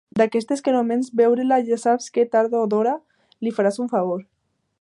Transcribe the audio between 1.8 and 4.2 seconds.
saps que, tard o d'hora, li faràs un